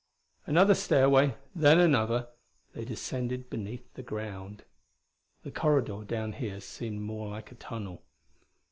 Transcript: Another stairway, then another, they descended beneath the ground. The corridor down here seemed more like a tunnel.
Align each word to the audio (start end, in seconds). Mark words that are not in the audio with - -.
Another 0.47 0.73
stairway, 0.73 1.35
then 1.53 1.79
another, 1.79 2.27
they 2.73 2.83
descended 2.83 3.51
beneath 3.51 3.83
the 3.93 4.01
ground. 4.01 4.63
The 5.43 5.51
corridor 5.51 6.03
down 6.05 6.33
here 6.33 6.59
seemed 6.59 7.01
more 7.03 7.29
like 7.29 7.51
a 7.51 7.55
tunnel. 7.61 8.01